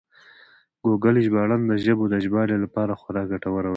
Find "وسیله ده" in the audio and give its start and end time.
3.63-3.69